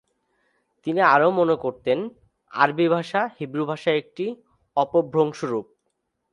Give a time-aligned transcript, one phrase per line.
[0.85, 1.99] তিনি আরও মনে করতেন
[2.53, 4.25] আরবি ভাষা হিব্রু ভাষার একটি
[4.77, 5.67] অপভ্রংশ রূপ।